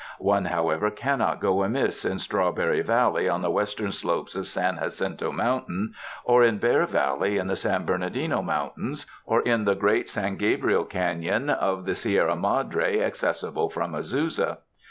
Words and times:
One, 0.17 0.45
how 0.45 0.69
ever, 0.71 0.89
cannot 0.89 1.39
go 1.39 1.61
amiss 1.61 2.05
in 2.05 2.17
Strawberry 2.17 2.81
Valley 2.81 3.29
on 3.29 3.43
the 3.43 3.51
western 3.51 3.91
slopes 3.91 4.33
of 4.35 4.47
San 4.47 4.79
Jacinto 4.79 5.31
Mountain, 5.31 5.93
or 6.25 6.43
in 6.43 6.57
Bear 6.57 6.87
Valley 6.87 7.37
in 7.37 7.45
the 7.45 7.55
San 7.55 7.85
Bernardino 7.85 8.41
Mountains, 8.41 9.05
or 9.27 9.41
in 9.43 9.65
the 9.65 9.75
great 9.75 10.09
San 10.09 10.37
Gabriel 10.37 10.85
Caiion 10.87 11.51
of 11.55 11.85
the 11.85 11.93
Sierra 11.93 12.35
Madre 12.35 12.97
ac 12.97 13.23
cessible 13.27 13.71
from 13.71 13.93
Azusa. 13.93 14.57